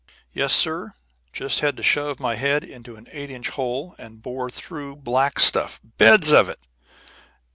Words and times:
Yes, 0.33 0.51
sir, 0.51 0.93
just 1.31 1.59
had 1.59 1.77
to 1.77 1.83
shove 1.83 2.19
my 2.19 2.33
head 2.33 2.63
into 2.63 2.95
an 2.95 3.07
eight 3.11 3.29
inch 3.29 3.49
hole 3.49 3.93
and 3.99 4.19
bore 4.19 4.49
through 4.49 4.95
black 4.95 5.37
stuff, 5.39 5.79
beds 5.99 6.31
of 6.31 6.49
it. 6.49 6.57